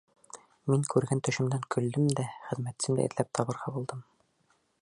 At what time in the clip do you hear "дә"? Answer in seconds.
2.21-2.27